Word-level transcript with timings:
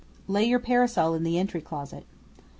"Lay 0.27 0.45
your 0.45 0.57
parasol 0.57 1.13
in 1.13 1.21
the 1.21 1.37
entry 1.37 1.61
closet." 1.61 2.05